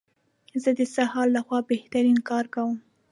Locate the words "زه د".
0.61-0.81